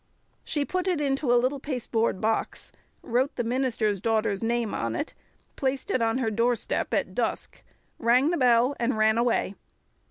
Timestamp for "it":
0.87-0.99, 4.95-5.13, 5.91-6.01